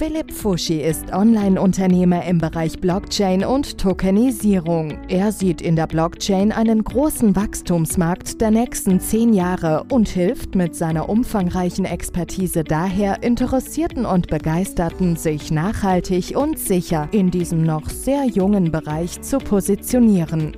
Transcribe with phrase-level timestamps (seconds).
[0.00, 4.96] Philipp Fuschi ist Online-Unternehmer im Bereich Blockchain und Tokenisierung.
[5.08, 10.74] Er sieht in der Blockchain einen großen Wachstumsmarkt der nächsten zehn Jahre und hilft mit
[10.74, 18.24] seiner umfangreichen Expertise daher Interessierten und Begeisterten, sich nachhaltig und sicher in diesem noch sehr
[18.24, 20.56] jungen Bereich zu positionieren.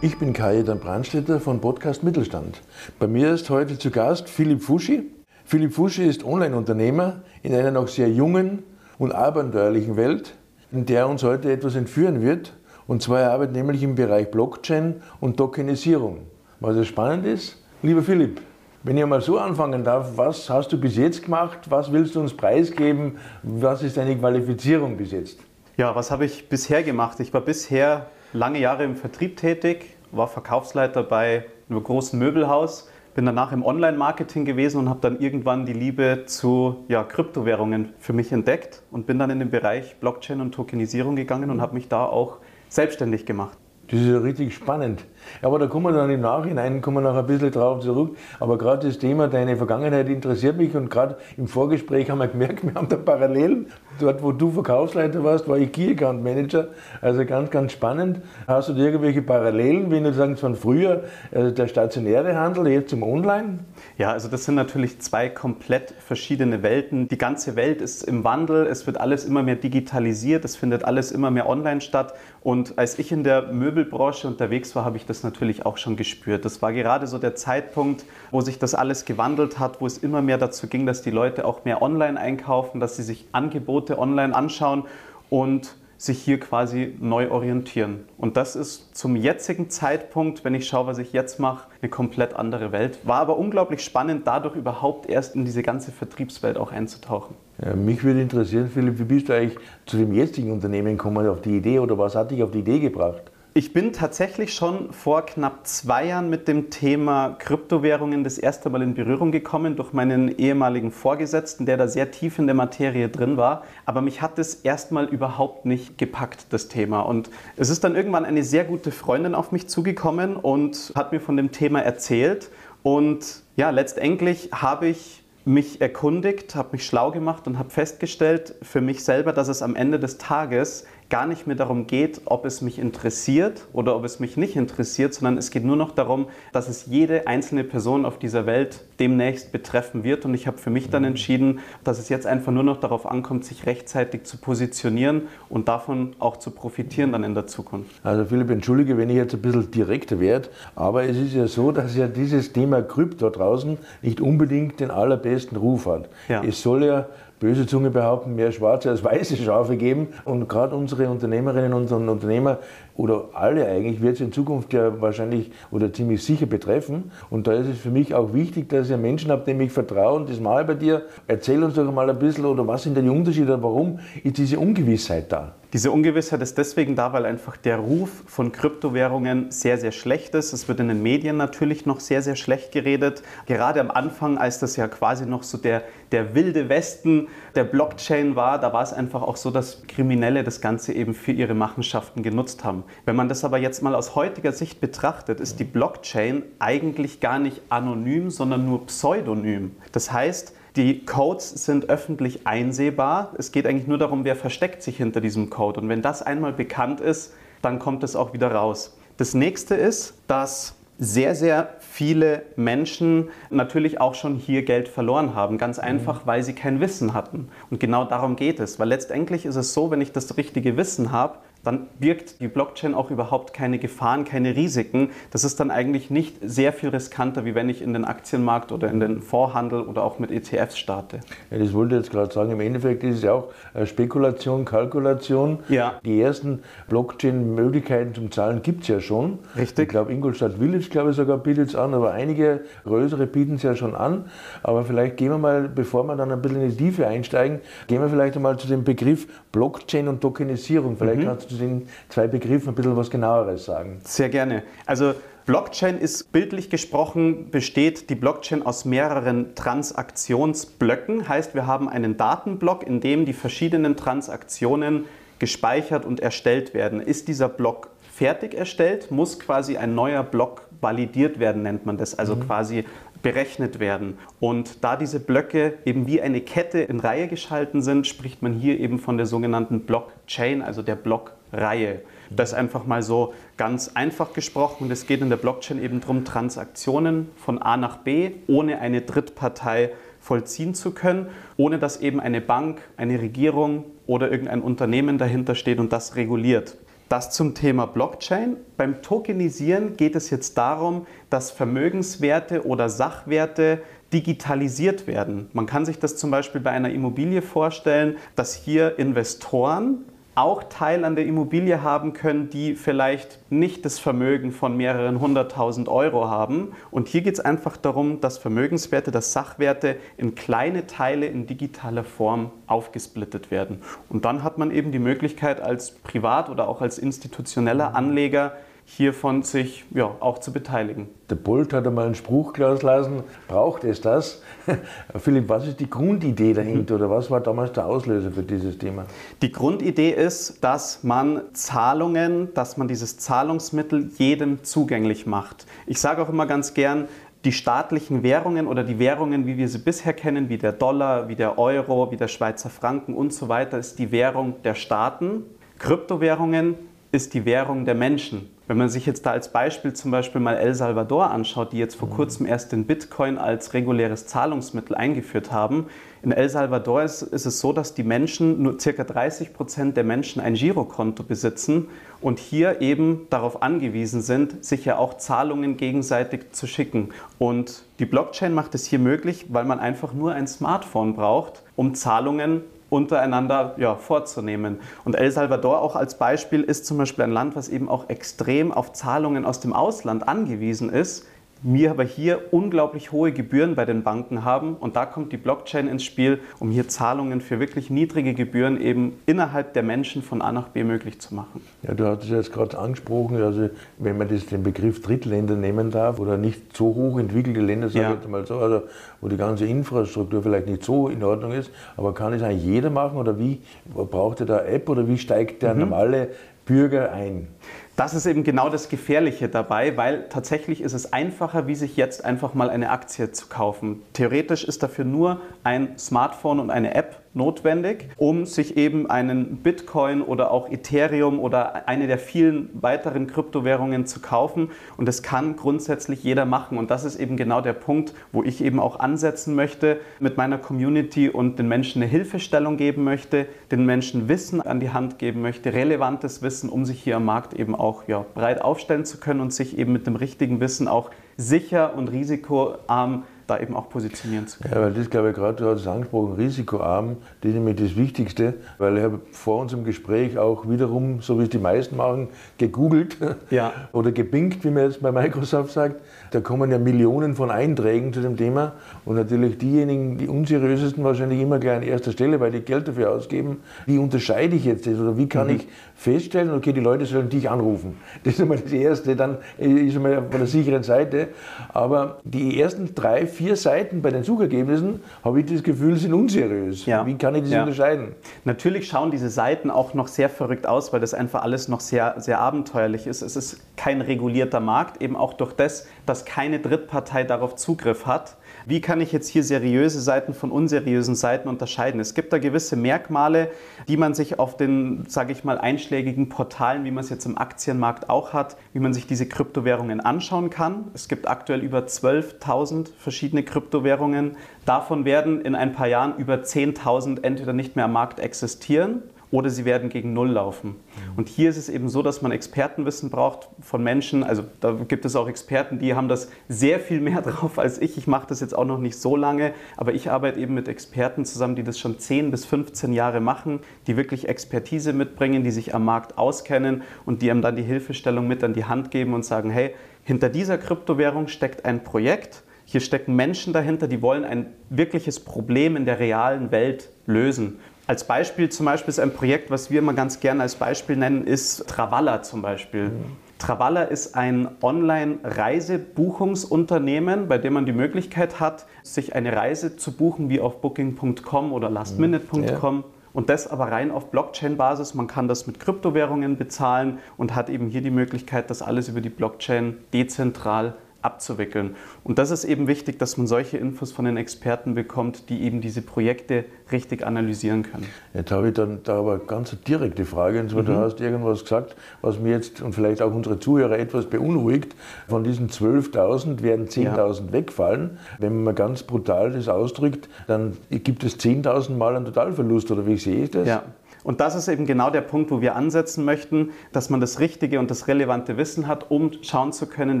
[0.02, 2.60] Ich bin Kajetan Brandstätter von Podcast Mittelstand.
[2.98, 5.10] Bei mir ist heute zu Gast Philipp Fuschi.
[5.46, 8.62] Philipp Fuschi ist Online-Unternehmer in einer noch sehr jungen
[8.98, 10.34] und abenteuerlichen Welt,
[10.70, 12.52] in der uns heute etwas entführen wird.
[12.86, 16.18] Und zwar er arbeitet nämlich im Bereich Blockchain und Tokenisierung.
[16.60, 18.42] Was es spannend ist, lieber Philipp,
[18.82, 21.70] wenn ich mal so anfangen darf, was hast du bis jetzt gemacht?
[21.70, 23.16] Was willst du uns preisgeben?
[23.42, 25.38] Was ist deine Qualifizierung bis jetzt?
[25.78, 27.18] Ja, was habe ich bisher gemacht?
[27.20, 33.24] Ich war bisher lange Jahre im Vertrieb tätig, war Verkaufsleiter bei einem großen Möbelhaus, bin
[33.24, 38.30] danach im Online-Marketing gewesen und habe dann irgendwann die Liebe zu ja, Kryptowährungen für mich
[38.30, 42.04] entdeckt und bin dann in den Bereich Blockchain und Tokenisierung gegangen und habe mich da
[42.04, 43.56] auch selbstständig gemacht.
[43.88, 45.04] Das ist ja richtig spannend.
[45.42, 48.16] Aber da kommen wir dann im Nachhinein kommen wir noch ein bisschen drauf zurück.
[48.40, 52.64] Aber gerade das Thema deine Vergangenheit interessiert mich und gerade im Vorgespräch haben wir gemerkt,
[52.64, 53.66] wir haben da Parallelen.
[53.98, 56.68] Dort, wo du Verkaufsleiter warst, war ich Key Account Manager.
[57.00, 58.20] Also ganz, ganz spannend.
[58.46, 62.90] Hast du da irgendwelche Parallelen, wenn du sagst, von früher also der stationäre Handel, jetzt
[62.90, 63.60] zum Online?
[63.98, 67.08] Ja, also das sind natürlich zwei komplett verschiedene Welten.
[67.08, 71.12] Die ganze Welt ist im Wandel, es wird alles immer mehr digitalisiert, es findet alles
[71.12, 72.14] immer mehr online statt.
[72.42, 76.44] Und als ich in der Möbelbranche unterwegs war, habe ich das natürlich auch schon gespürt.
[76.44, 80.22] Das war gerade so der Zeitpunkt, wo sich das alles gewandelt hat, wo es immer
[80.22, 84.34] mehr dazu ging, dass die Leute auch mehr online einkaufen, dass sie sich Angebote online
[84.34, 84.84] anschauen
[85.30, 88.04] und sich hier quasi neu orientieren.
[88.18, 92.34] Und das ist zum jetzigen Zeitpunkt, wenn ich schaue, was ich jetzt mache, eine komplett
[92.34, 92.98] andere Welt.
[93.04, 97.34] War aber unglaublich spannend, dadurch überhaupt erst in diese ganze Vertriebswelt auch einzutauchen.
[97.64, 101.40] Ja, mich würde interessieren, Philipp, wie bist du eigentlich zu dem jetzigen Unternehmen gekommen, auf
[101.40, 103.30] die Idee oder was hat dich auf die Idee gebracht?
[103.56, 108.82] Ich bin tatsächlich schon vor knapp zwei Jahren mit dem Thema Kryptowährungen das erste Mal
[108.82, 113.38] in Berührung gekommen durch meinen ehemaligen Vorgesetzten, der da sehr tief in der Materie drin
[113.38, 113.64] war.
[113.86, 117.00] Aber mich hat es erstmal überhaupt nicht gepackt, das Thema.
[117.00, 121.20] Und es ist dann irgendwann eine sehr gute Freundin auf mich zugekommen und hat mir
[121.20, 122.50] von dem Thema erzählt.
[122.82, 128.80] Und ja, letztendlich habe ich mich erkundigt, habe mich schlau gemacht und habe festgestellt für
[128.80, 132.60] mich selber, dass es am Ende des Tages gar nicht mehr darum geht, ob es
[132.60, 136.68] mich interessiert oder ob es mich nicht interessiert, sondern es geht nur noch darum, dass
[136.68, 140.24] es jede einzelne Person auf dieser Welt demnächst betreffen wird.
[140.24, 141.08] Und ich habe für mich dann mhm.
[141.08, 146.16] entschieden, dass es jetzt einfach nur noch darauf ankommt, sich rechtzeitig zu positionieren und davon
[146.18, 148.00] auch zu profitieren dann in der Zukunft.
[148.02, 151.70] Also Philipp, entschuldige, wenn ich jetzt ein bisschen direkter werde, aber es ist ja so,
[151.70, 156.08] dass ja dieses Thema Krypto draußen nicht unbedingt den allerbesten Ruf hat.
[156.28, 156.42] Ja.
[156.42, 157.06] Es soll ja
[157.38, 160.08] böse Zunge behaupten, mehr schwarze als weiße Schafe geben.
[160.24, 162.58] Und gerade unsere Unternehmerinnen und Unternehmer
[162.96, 167.10] oder alle eigentlich wird es in Zukunft ja wahrscheinlich oder ziemlich sicher betreffen.
[167.30, 170.16] Und da ist es für mich auch wichtig, dass ihr Menschen habt, denen ich vertraue.
[170.20, 171.02] Und das ich bei dir.
[171.26, 173.62] Erzähl uns doch mal ein bisschen oder was sind denn die Unterschiede?
[173.62, 175.54] Warum ist diese Ungewissheit da?
[175.76, 180.54] Diese Ungewissheit ist deswegen da, weil einfach der Ruf von Kryptowährungen sehr, sehr schlecht ist.
[180.54, 183.22] Es wird in den Medien natürlich noch sehr, sehr schlecht geredet.
[183.44, 185.82] Gerade am Anfang, als das ja quasi noch so der,
[186.12, 190.62] der wilde Westen der Blockchain war, da war es einfach auch so, dass Kriminelle das
[190.62, 192.84] Ganze eben für ihre Machenschaften genutzt haben.
[193.04, 197.38] Wenn man das aber jetzt mal aus heutiger Sicht betrachtet, ist die Blockchain eigentlich gar
[197.38, 199.72] nicht anonym, sondern nur pseudonym.
[199.92, 203.32] Das heißt, die Codes sind öffentlich einsehbar.
[203.38, 205.80] Es geht eigentlich nur darum, wer versteckt sich hinter diesem Code.
[205.80, 207.32] Und wenn das einmal bekannt ist,
[207.62, 208.96] dann kommt es auch wieder raus.
[209.16, 215.58] Das nächste ist, dass sehr, sehr viele Menschen natürlich auch schon hier Geld verloren haben.
[215.58, 217.48] Ganz einfach, weil sie kein Wissen hatten.
[217.70, 218.78] Und genau darum geht es.
[218.78, 222.94] Weil letztendlich ist es so, wenn ich das richtige Wissen habe, dann birgt die Blockchain
[222.94, 225.10] auch überhaupt keine Gefahren, keine Risiken.
[225.32, 228.88] Das ist dann eigentlich nicht sehr viel riskanter, wie wenn ich in den Aktienmarkt oder
[228.88, 231.20] in den Vorhandel oder auch mit ETFs starte.
[231.50, 232.52] Ja, das wollte ich jetzt gerade sagen.
[232.52, 233.48] Im Endeffekt ist es ja auch
[233.84, 235.58] Spekulation, Kalkulation.
[235.68, 235.94] Ja.
[236.04, 239.40] Die ersten Blockchain-Möglichkeiten zum Zahlen gibt es ja schon.
[239.56, 239.86] Richtig.
[239.86, 243.64] Ich glaube, Ingolstadt Village, glaube ich, sogar bietet es an, aber einige größere bieten es
[243.64, 244.26] ja schon an.
[244.62, 248.00] Aber vielleicht gehen wir mal, bevor wir dann ein bisschen in die Tiefe einsteigen, gehen
[248.00, 250.96] wir vielleicht einmal zu dem Begriff Blockchain und Tokenisierung.
[250.96, 251.24] Vielleicht mhm.
[251.24, 254.00] kannst du den zwei Begriffen ein bisschen was genaueres sagen?
[254.04, 254.62] Sehr gerne.
[254.86, 255.14] Also
[255.46, 261.28] Blockchain ist bildlich gesprochen, besteht die Blockchain aus mehreren Transaktionsblöcken.
[261.28, 265.04] Heißt, wir haben einen Datenblock, in dem die verschiedenen Transaktionen
[265.38, 267.00] gespeichert und erstellt werden.
[267.00, 272.18] Ist dieser Block fertig erstellt, muss quasi ein neuer Block validiert werden, nennt man das,
[272.18, 272.46] also mhm.
[272.46, 272.84] quasi
[273.22, 274.18] berechnet werden.
[274.40, 278.78] Und da diese Blöcke eben wie eine Kette in Reihe geschalten sind, spricht man hier
[278.78, 282.02] eben von der sogenannten Blockchain, also der Blockreihe.
[282.30, 284.84] Das einfach mal so ganz einfach gesprochen.
[284.84, 289.00] Und es geht in der Blockchain eben darum, Transaktionen von A nach B ohne eine
[289.00, 289.90] Drittpartei
[290.20, 295.78] vollziehen zu können, ohne dass eben eine Bank, eine Regierung oder irgendein Unternehmen dahinter steht
[295.78, 296.76] und das reguliert.
[297.08, 298.56] Das zum Thema Blockchain.
[298.76, 303.80] Beim Tokenisieren geht es jetzt darum, dass Vermögenswerte oder Sachwerte
[304.12, 305.48] digitalisiert werden.
[305.52, 310.04] Man kann sich das zum Beispiel bei einer Immobilie vorstellen, dass hier Investoren
[310.36, 315.88] auch Teil an der Immobilie haben können, die vielleicht nicht das Vermögen von mehreren hunderttausend
[315.88, 316.72] Euro haben.
[316.90, 322.04] Und hier geht es einfach darum, dass Vermögenswerte, dass Sachwerte in kleine Teile in digitaler
[322.04, 323.80] Form aufgesplittet werden.
[324.10, 328.52] Und dann hat man eben die Möglichkeit als Privat- oder auch als institutioneller Anleger
[328.88, 331.08] hiervon sich ja, auch zu beteiligen.
[331.28, 334.42] Der Bolt hat einmal einen Spruch lassen, braucht es das?
[335.16, 339.04] Philipp, was ist die Grundidee dahinter oder was war damals der Auslöser für dieses Thema?
[339.42, 345.66] Die Grundidee ist, dass man Zahlungen, dass man dieses Zahlungsmittel jedem zugänglich macht.
[345.86, 347.08] Ich sage auch immer ganz gern,
[347.44, 351.36] die staatlichen Währungen oder die Währungen, wie wir sie bisher kennen, wie der Dollar, wie
[351.36, 355.42] der Euro, wie der Schweizer Franken und so weiter, ist die Währung der Staaten.
[355.78, 356.76] Kryptowährungen
[357.10, 358.55] ist die Währung der Menschen.
[358.68, 361.94] Wenn man sich jetzt da als Beispiel zum Beispiel mal El Salvador anschaut, die jetzt
[361.94, 362.14] vor mhm.
[362.14, 365.86] kurzem erst den Bitcoin als reguläres Zahlungsmittel eingeführt haben,
[366.22, 369.04] in El Salvador ist, ist es so, dass die Menschen, nur ca.
[369.04, 371.86] 30 Prozent der Menschen ein Girokonto besitzen
[372.20, 377.10] und hier eben darauf angewiesen sind, sich ja auch Zahlungen gegenseitig zu schicken.
[377.38, 381.94] Und die Blockchain macht es hier möglich, weil man einfach nur ein Smartphone braucht, um
[381.94, 384.80] Zahlungen untereinander ja, vorzunehmen.
[385.04, 388.72] Und El Salvador auch als Beispiel ist zum Beispiel ein Land, was eben auch extrem
[388.72, 391.26] auf Zahlungen aus dem Ausland angewiesen ist
[391.62, 395.88] wir aber hier unglaublich hohe Gebühren bei den Banken haben und da kommt die Blockchain
[395.88, 400.52] ins Spiel, um hier Zahlungen für wirklich niedrige Gebühren eben innerhalb der Menschen von A
[400.52, 401.62] nach B möglich zu machen.
[401.82, 405.90] Ja, du hast es jetzt gerade angesprochen, also wenn man das, den Begriff Drittländer nehmen
[405.90, 408.10] darf oder nicht so hoch entwickelte Länder, sage ja.
[408.10, 408.82] ich jetzt mal so, also
[409.20, 412.90] wo die ganze Infrastruktur vielleicht nicht so in Ordnung ist, aber kann es eigentlich jeder
[412.90, 413.60] machen oder wie
[413.94, 415.80] braucht er da App oder wie steigt der mhm.
[415.80, 416.28] normale
[416.66, 417.48] Bürger ein?
[417.96, 422.22] Das ist eben genau das Gefährliche dabei, weil tatsächlich ist es einfacher, wie sich jetzt
[422.26, 424.02] einfach mal eine Aktie zu kaufen.
[424.12, 430.22] Theoretisch ist dafür nur ein Smartphone und eine App notwendig, um sich eben einen Bitcoin
[430.22, 434.70] oder auch Ethereum oder eine der vielen weiteren Kryptowährungen zu kaufen.
[434.96, 436.78] Und das kann grundsätzlich jeder machen.
[436.78, 440.58] Und das ist eben genau der Punkt, wo ich eben auch ansetzen möchte, mit meiner
[440.58, 445.42] Community und den Menschen eine Hilfestellung geben möchte, den Menschen Wissen an die Hand geben
[445.42, 449.40] möchte, relevantes Wissen, um sich hier am Markt eben auch ja, breit aufstellen zu können
[449.40, 454.46] und sich eben mit dem richtigen Wissen auch sicher und risikoarm da eben auch positionieren
[454.46, 454.74] zu können.
[454.74, 457.96] Ja, weil das glaube ich gerade, du hast es angesprochen, risikoarm, das ist nämlich das
[457.96, 462.28] Wichtigste, weil ich habe vor unserem Gespräch auch wiederum, so wie es die meisten machen,
[462.58, 463.16] gegoogelt
[463.50, 463.72] ja.
[463.92, 465.96] oder gebinkt, wie man jetzt bei Microsoft sagt.
[466.32, 468.72] Da kommen ja Millionen von Einträgen zu dem Thema
[469.04, 473.12] und natürlich diejenigen, die unseriösesten wahrscheinlich immer gleich an erster Stelle, weil die Geld dafür
[473.12, 473.58] ausgeben.
[473.86, 475.56] Wie unterscheide ich jetzt das oder wie kann mhm.
[475.56, 477.96] ich feststellen, okay, die Leute sollen dich anrufen.
[478.24, 481.28] Das ist einmal das Erste, dann ist einmal von der sicheren Seite.
[481.72, 486.86] Aber die ersten drei, vier Seiten bei den Suchergebnissen, habe ich das Gefühl, sind unseriös.
[486.86, 487.06] Ja.
[487.06, 487.62] Wie kann ich das ja.
[487.62, 488.14] unterscheiden?
[488.44, 492.14] Natürlich schauen diese Seiten auch noch sehr verrückt aus, weil das einfach alles noch sehr,
[492.18, 493.22] sehr abenteuerlich ist.
[493.22, 498.36] Es ist kein regulierter Markt, eben auch durch das, dass keine Drittpartei darauf Zugriff hat.
[498.68, 502.00] Wie kann ich jetzt hier seriöse Seiten von unseriösen Seiten unterscheiden?
[502.00, 503.52] Es gibt da gewisse Merkmale,
[503.86, 507.38] die man sich auf den, sage ich mal, einschlägigen Portalen, wie man es jetzt im
[507.38, 510.90] Aktienmarkt auch hat, wie man sich diese Kryptowährungen anschauen kann.
[510.94, 514.36] Es gibt aktuell über 12.000 verschiedene Kryptowährungen.
[514.64, 519.50] Davon werden in ein paar Jahren über 10.000 entweder nicht mehr am Markt existieren oder
[519.50, 520.76] sie werden gegen Null laufen.
[521.16, 524.22] Und hier ist es eben so, dass man Expertenwissen braucht von Menschen.
[524.22, 527.98] Also da gibt es auch Experten, die haben das sehr viel mehr drauf als ich.
[527.98, 531.24] Ich mache das jetzt auch noch nicht so lange, aber ich arbeite eben mit Experten
[531.24, 535.74] zusammen, die das schon 10 bis 15 Jahre machen, die wirklich Expertise mitbringen, die sich
[535.74, 539.24] am Markt auskennen und die einem dann die Hilfestellung mit an die Hand geben und
[539.24, 544.52] sagen, hey, hinter dieser Kryptowährung steckt ein Projekt, hier stecken Menschen dahinter, die wollen ein
[544.70, 547.60] wirkliches Problem in der realen Welt lösen.
[547.86, 551.24] Als Beispiel zum Beispiel ist ein Projekt, was wir immer ganz gerne als Beispiel nennen,
[551.24, 552.88] ist Travalla zum Beispiel.
[552.88, 553.16] Mhm.
[553.38, 560.28] Travalla ist ein Online-Reisebuchungsunternehmen, bei dem man die Möglichkeit hat, sich eine Reise zu buchen
[560.30, 562.76] wie auf booking.com oder lastminute.com.
[562.78, 562.84] Ja.
[563.12, 564.94] Und das aber rein auf Blockchain-Basis.
[564.94, 569.00] Man kann das mit Kryptowährungen bezahlen und hat eben hier die Möglichkeit, das alles über
[569.00, 570.74] die Blockchain dezentral
[571.06, 571.76] abzuwickeln.
[572.04, 575.60] Und das ist eben wichtig, dass man solche Infos von den Experten bekommt, die eben
[575.60, 577.86] diese Projekte richtig analysieren können.
[578.12, 580.40] Jetzt habe ich dann da aber ganz direkte Frage.
[580.40, 580.66] Und zwar, mhm.
[580.66, 584.74] du hast irgendwas gesagt, was mir jetzt und vielleicht auch unsere Zuhörer etwas beunruhigt.
[585.08, 587.32] Von diesen 12.000 werden 10.000 ja.
[587.32, 587.98] wegfallen.
[588.18, 592.96] Wenn man ganz brutal das ausdrückt, dann gibt es 10.000 Mal einen Totalverlust, oder wie
[592.96, 593.46] sehe ich das?
[593.46, 593.62] Ja.
[594.06, 597.58] Und das ist eben genau der Punkt, wo wir ansetzen möchten, dass man das richtige
[597.58, 600.00] und das relevante Wissen hat, um schauen zu können,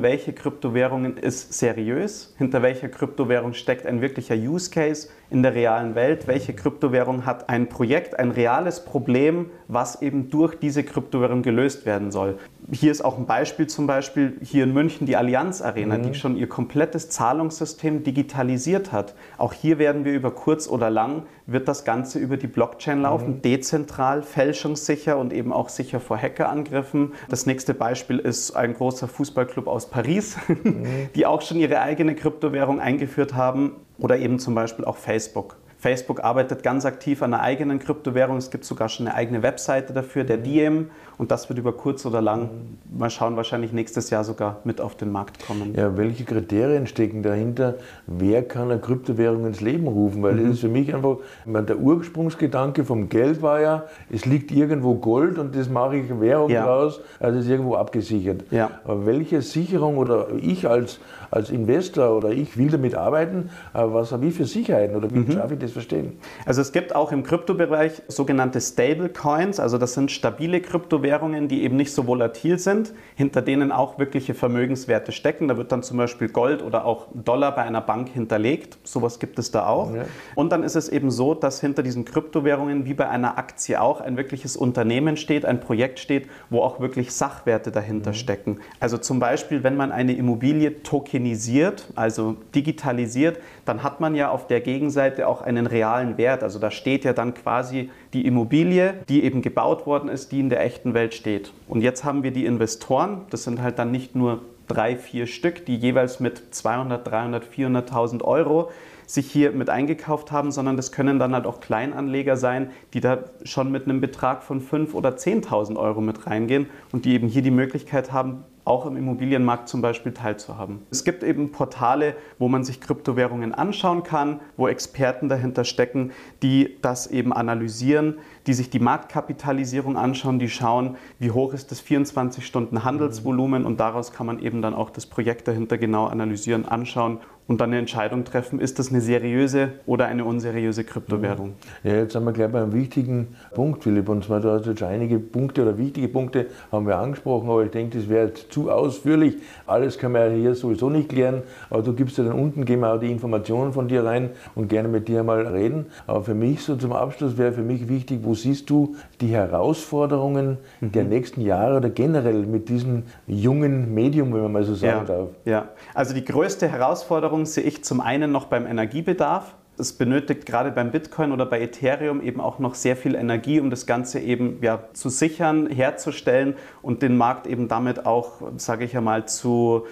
[0.00, 5.96] welche Kryptowährungen ist seriös, hinter welcher Kryptowährung steckt ein wirklicher Use Case in der realen
[5.96, 11.84] Welt, welche Kryptowährung hat ein Projekt, ein reales Problem, was eben durch diese Kryptowährung gelöst
[11.84, 12.38] werden soll.
[12.70, 16.02] Hier ist auch ein Beispiel zum Beispiel hier in München die Allianz Arena, mhm.
[16.04, 19.14] die schon ihr komplettes Zahlungssystem digitalisiert hat.
[19.36, 23.36] Auch hier werden wir über kurz oder lang, wird das Ganze über die Blockchain laufen,
[23.36, 23.42] mhm.
[23.42, 27.14] dezentral, fälschungssicher und eben auch sicher vor Hackerangriffen.
[27.28, 31.08] Das nächste Beispiel ist ein großer Fußballclub aus Paris, mhm.
[31.14, 35.56] die auch schon ihre eigene Kryptowährung eingeführt haben oder eben zum Beispiel auch Facebook.
[35.86, 38.38] Facebook arbeitet ganz aktiv an einer eigenen Kryptowährung.
[38.38, 40.90] Es gibt sogar schon eine eigene Webseite dafür, der Diem.
[41.16, 42.50] Und das wird über kurz oder lang,
[42.92, 45.74] mal schauen, wahrscheinlich nächstes Jahr sogar mit auf den Markt kommen.
[45.76, 47.76] Ja, welche Kriterien stecken dahinter?
[48.06, 50.24] Wer kann eine Kryptowährung ins Leben rufen?
[50.24, 50.42] Weil mhm.
[50.42, 54.96] das ist für mich einfach, meine, der Ursprungsgedanke vom Geld war ja, es liegt irgendwo
[54.96, 56.66] Gold und das mache ich Währung ja.
[56.66, 58.42] draus, also ist irgendwo abgesichert.
[58.50, 58.72] Ja.
[58.84, 60.98] Aber welche Sicherung oder ich als,
[61.30, 65.30] als Investor oder ich will damit arbeiten, was habe ich für Sicherheiten oder wie mhm.
[65.30, 66.18] schaffe ich das verstehen?
[66.44, 71.76] Also es gibt auch im Kryptobereich sogenannte Stablecoins, also das sind stabile Kryptowährungen, die eben
[71.76, 75.48] nicht so volatil sind, hinter denen auch wirkliche Vermögenswerte stecken.
[75.48, 78.78] Da wird dann zum Beispiel Gold oder auch Dollar bei einer Bank hinterlegt.
[78.84, 79.94] Sowas gibt es da auch.
[79.94, 80.04] Ja.
[80.34, 84.00] Und dann ist es eben so, dass hinter diesen Kryptowährungen wie bei einer Aktie auch
[84.00, 88.14] ein wirkliches Unternehmen steht, ein Projekt steht, wo auch wirklich Sachwerte dahinter mhm.
[88.14, 88.60] stecken.
[88.80, 94.46] Also zum Beispiel, wenn man eine Immobilie tokenisiert, also digitalisiert, dann hat man ja auf
[94.46, 96.42] der Gegenseite auch einen realen Wert.
[96.42, 100.48] Also da steht ja dann quasi die Immobilie, die eben gebaut worden ist, die in
[100.48, 101.52] der echten Welt steht.
[101.68, 105.64] Und jetzt haben wir die Investoren, das sind halt dann nicht nur drei, vier Stück,
[105.66, 108.70] die jeweils mit 200, 300, 400.000 Euro
[109.06, 113.18] sich hier mit eingekauft haben, sondern das können dann halt auch Kleinanleger sein, die da
[113.44, 117.42] schon mit einem Betrag von 5.000 oder 10.000 Euro mit reingehen und die eben hier
[117.42, 120.80] die Möglichkeit haben, auch im Immobilienmarkt zum Beispiel teilzuhaben.
[120.90, 126.10] Es gibt eben Portale, wo man sich Kryptowährungen anschauen kann, wo Experten dahinter stecken,
[126.42, 128.18] die das eben analysieren,
[128.48, 134.26] die sich die Marktkapitalisierung anschauen, die schauen, wie hoch ist das 24-Stunden-Handelsvolumen und daraus kann
[134.26, 138.60] man eben dann auch das Projekt dahinter genau analysieren, anschauen und dann eine Entscheidung treffen,
[138.60, 141.54] ist das eine seriöse oder eine unseriöse Kryptowährung.
[141.84, 144.08] Ja, jetzt sind wir gleich bei einem wichtigen Punkt, Philipp.
[144.08, 147.70] Und zwar, du hast jetzt einige Punkte oder wichtige Punkte haben wir angesprochen, aber ich
[147.70, 149.34] denke, das wäre zu ausführlich.
[149.66, 152.94] Alles können wir hier sowieso nicht klären, aber du gibst ja dann unten, gehen wir
[152.94, 155.86] auch die Informationen von dir rein und gerne mit dir mal reden.
[156.06, 160.56] Aber für mich so zum Abschluss wäre für mich wichtig, wo siehst du die Herausforderungen
[160.80, 160.92] mhm.
[160.92, 165.14] der nächsten Jahre oder generell mit diesem jungen Medium, wenn man mal so sagen ja,
[165.16, 165.28] darf?
[165.44, 169.54] Ja, also die größte Herausforderung sehe ich zum einen noch beim Energiebedarf.
[169.78, 173.68] Es benötigt gerade beim Bitcoin oder bei Ethereum eben auch noch sehr viel Energie, um
[173.68, 178.96] das Ganze eben ja, zu sichern, herzustellen und den Markt eben damit auch, sage ich
[178.96, 179.86] einmal, zu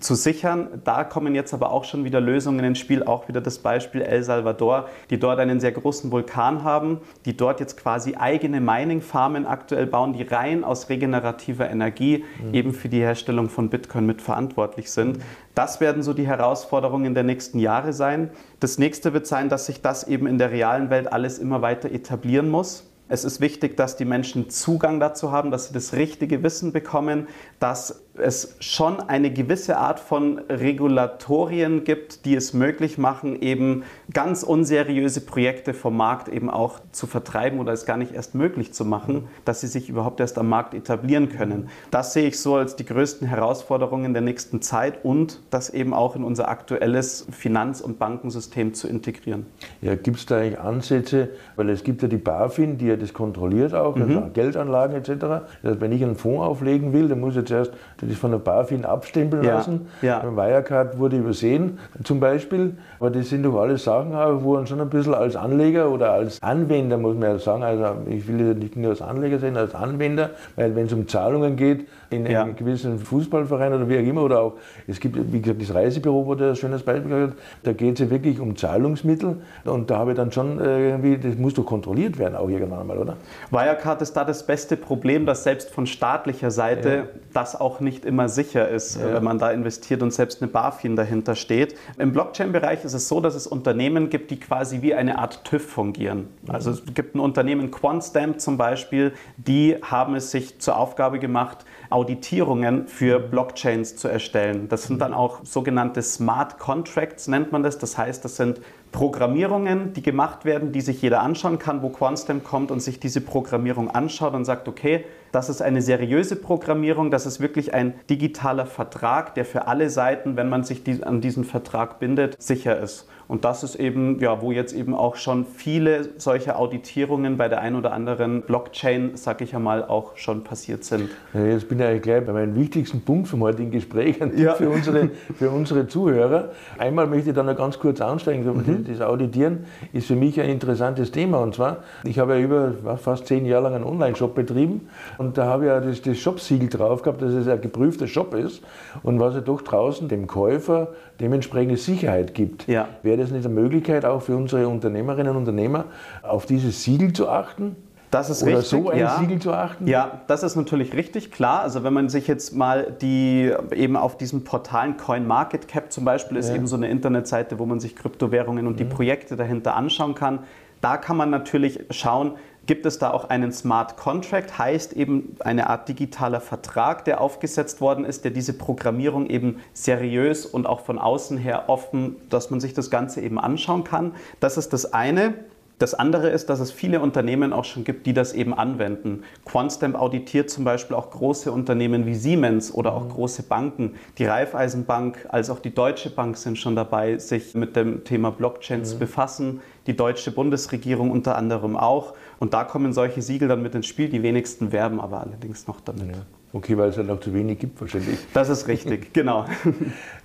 [0.00, 0.82] zu sichern.
[0.84, 4.22] Da kommen jetzt aber auch schon wieder Lösungen ins Spiel, auch wieder das Beispiel El
[4.22, 9.86] Salvador, die dort einen sehr großen Vulkan haben, die dort jetzt quasi eigene Mining-Farmen aktuell
[9.86, 12.54] bauen, die rein aus regenerativer Energie mhm.
[12.54, 15.18] eben für die Herstellung von Bitcoin mitverantwortlich sind.
[15.54, 18.30] Das werden so die Herausforderungen der nächsten Jahre sein.
[18.60, 21.90] Das nächste wird sein, dass sich das eben in der realen Welt alles immer weiter
[21.90, 22.90] etablieren muss.
[23.08, 27.28] Es ist wichtig, dass die Menschen Zugang dazu haben, dass sie das richtige Wissen bekommen,
[27.60, 34.42] dass es schon eine gewisse Art von Regulatorien gibt, die es möglich machen, eben ganz
[34.42, 38.84] unseriöse Projekte vom Markt eben auch zu vertreiben oder es gar nicht erst möglich zu
[38.84, 41.68] machen, dass sie sich überhaupt erst am Markt etablieren können.
[41.90, 46.16] Das sehe ich so als die größten Herausforderungen der nächsten Zeit und das eben auch
[46.16, 49.46] in unser aktuelles Finanz- und Bankensystem zu integrieren.
[49.80, 53.12] Ja, gibt es da eigentlich Ansätze, weil es gibt ja die BaFin, die ja das
[53.12, 54.32] kontrolliert auch, also mhm.
[54.32, 55.10] Geldanlagen etc.
[55.18, 57.72] Das heißt, wenn ich einen Fonds auflegen will, dann muss ich zuerst
[58.06, 59.54] das von der BaFin abstempeln ja.
[59.54, 59.88] lassen.
[60.02, 60.22] Ja.
[60.24, 62.74] Wirecard wurde übersehen zum Beispiel.
[62.98, 66.42] Aber das sind doch alles Sachen, wo man schon ein bisschen als Anleger oder als
[66.42, 70.30] Anwender, muss man ja sagen, also ich will nicht nur als Anleger sehen, als Anwender,
[70.56, 72.42] weil wenn es um Zahlungen geht, in ja.
[72.42, 74.52] einem gewissen Fußballverein oder wie auch immer, oder auch,
[74.86, 77.32] es gibt, wie gesagt, das Reisebüro, wo der ein schönes Beispiel hat,
[77.64, 81.36] da geht es ja wirklich um Zahlungsmittel und da habe ich dann schon irgendwie, das
[81.36, 83.16] muss doch kontrolliert werden, auch irgendwann mal, oder?
[83.50, 87.02] Wirecard ist da das beste Problem, dass selbst von staatlicher Seite ja.
[87.32, 89.14] das auch nicht immer sicher ist, ja.
[89.14, 91.76] wenn man da investiert und selbst eine BaFin dahinter steht.
[91.98, 95.66] Im Blockchain-Bereich ist es so, dass es Unternehmen gibt, die quasi wie eine Art TÜV
[95.66, 96.28] fungieren.
[96.48, 101.64] Also es gibt ein Unternehmen, QuantStamp zum Beispiel, die haben es sich zur Aufgabe gemacht,
[101.90, 104.68] Auditierungen für Blockchains zu erstellen.
[104.68, 107.78] Das sind dann auch sogenannte Smart Contracts, nennt man das.
[107.78, 108.60] Das heißt, das sind
[108.96, 113.20] Programmierungen, die gemacht werden, die sich jeder anschauen kann, wo QuantStamp kommt und sich diese
[113.20, 118.64] Programmierung anschaut und sagt, okay, das ist eine seriöse Programmierung, das ist wirklich ein digitaler
[118.64, 123.06] Vertrag, der für alle Seiten, wenn man sich an diesen Vertrag bindet, sicher ist.
[123.28, 127.60] Und das ist eben, ja, wo jetzt eben auch schon viele solche Auditierungen bei der
[127.60, 131.10] einen oder anderen Blockchain, sag ich einmal, auch schon passiert sind.
[131.34, 134.54] Jetzt bin ich eigentlich gleich bei meinem wichtigsten Punkt vom heutigen Gespräch ja.
[134.54, 136.52] für, unsere, für unsere Zuhörer.
[136.78, 138.44] Einmal möchte ich da noch ganz kurz ansteigen.
[138.44, 138.85] Mhm.
[138.86, 141.38] Das Auditieren ist für mich ein interessantes Thema.
[141.38, 144.88] Und zwar, ich habe ja über fast zehn Jahre lang einen Online-Shop betrieben
[145.18, 148.34] und da habe ich ja das, das Shop-Siegel drauf gehabt, dass es ein geprüfter Shop
[148.34, 148.62] ist
[149.02, 150.88] und was ja doch draußen dem Käufer
[151.20, 152.66] dementsprechende Sicherheit gibt.
[152.68, 152.88] Ja.
[153.02, 155.86] Wäre das nicht eine Möglichkeit auch für unsere Unternehmerinnen und Unternehmer,
[156.22, 157.76] auf dieses Siegel zu achten?
[158.10, 158.68] Das ist Oder richtig.
[158.68, 159.18] so ein ja.
[159.18, 159.86] Siegel zu achten?
[159.86, 161.60] Ja, das ist natürlich richtig, klar.
[161.60, 166.48] Also wenn man sich jetzt mal die eben auf diesen Portalen CoinMarketCap zum Beispiel ist
[166.48, 166.54] ja.
[166.54, 168.78] eben so eine Internetseite, wo man sich Kryptowährungen und mhm.
[168.78, 170.40] die Projekte dahinter anschauen kann.
[170.80, 172.32] Da kann man natürlich schauen,
[172.66, 177.80] gibt es da auch einen Smart Contract, heißt eben eine Art digitaler Vertrag, der aufgesetzt
[177.80, 182.60] worden ist, der diese Programmierung eben seriös und auch von außen her offen, dass man
[182.60, 184.14] sich das Ganze eben anschauen kann.
[184.40, 185.34] Das ist das eine.
[185.78, 189.24] Das andere ist, dass es viele Unternehmen auch schon gibt, die das eben anwenden.
[189.44, 193.10] Quantstamp auditiert zum Beispiel auch große Unternehmen wie Siemens oder auch mhm.
[193.10, 193.94] große Banken.
[194.16, 198.80] Die Raiffeisenbank als auch die Deutsche Bank sind schon dabei, sich mit dem Thema Blockchain
[198.80, 198.84] mhm.
[198.84, 199.60] zu befassen.
[199.86, 202.14] Die deutsche Bundesregierung unter anderem auch.
[202.38, 204.08] Und da kommen solche Siegel dann mit ins Spiel.
[204.08, 206.16] Die wenigsten werben aber allerdings noch damit.
[206.16, 206.22] Ja.
[206.56, 208.18] Okay, weil es halt noch zu wenig gibt wahrscheinlich.
[208.32, 209.44] Das ist richtig, genau.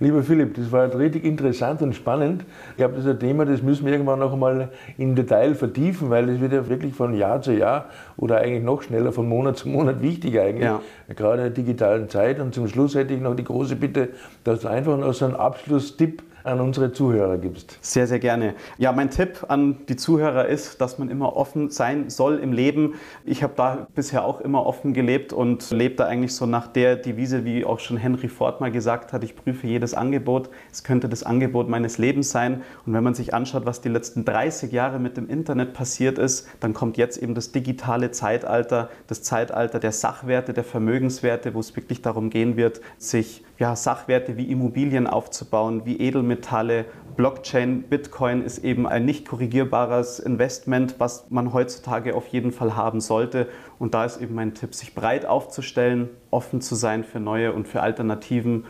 [0.00, 2.46] Lieber Philipp, das war richtig interessant und spannend.
[2.70, 6.08] Ich glaube, das ist ein Thema, das müssen wir irgendwann noch einmal im Detail vertiefen,
[6.08, 9.58] weil das wird ja wirklich von Jahr zu Jahr oder eigentlich noch schneller von Monat
[9.58, 10.80] zu Monat wichtiger eigentlich, ja.
[11.14, 12.40] gerade in der digitalen Zeit.
[12.40, 14.08] Und zum Schluss hätte ich noch die große Bitte,
[14.42, 17.78] dass du einfach noch so einen Abschlusstipp an unsere Zuhörer gibst.
[17.80, 18.54] Sehr, sehr gerne.
[18.78, 22.94] Ja, mein Tipp an die Zuhörer ist, dass man immer offen sein soll im Leben.
[23.24, 26.96] Ich habe da bisher auch immer offen gelebt und lebe da eigentlich so nach der
[26.96, 30.50] Devise, wie auch schon Henry Ford mal gesagt hat, ich prüfe jedes Angebot.
[30.70, 32.62] Es könnte das Angebot meines Lebens sein.
[32.86, 36.48] Und wenn man sich anschaut, was die letzten 30 Jahre mit dem Internet passiert ist,
[36.60, 41.76] dann kommt jetzt eben das digitale Zeitalter, das Zeitalter der Sachwerte, der Vermögenswerte, wo es
[41.76, 46.84] wirklich darum gehen wird, sich ja, Sachwerte wie Immobilien aufzubauen, wie Edelmetalle.
[47.14, 53.00] Blockchain, Bitcoin ist eben ein nicht korrigierbares Investment, was man heutzutage auf jeden Fall haben
[53.00, 53.46] sollte.
[53.78, 57.68] Und da ist eben mein Tipp, sich breit aufzustellen, offen zu sein für neue und
[57.68, 58.64] für Alternativen.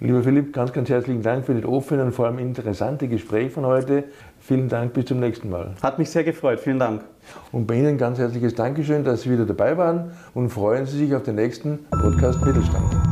[0.00, 3.64] Lieber Philipp, ganz, ganz herzlichen Dank für das offene und vor allem interessante Gespräch von
[3.64, 4.02] heute.
[4.40, 5.76] Vielen Dank, bis zum nächsten Mal.
[5.80, 7.04] Hat mich sehr gefreut, vielen Dank.
[7.52, 11.14] Und bei Ihnen ganz herzliches Dankeschön, dass Sie wieder dabei waren und freuen Sie sich
[11.14, 13.11] auf den nächsten Podcast Mittelstand.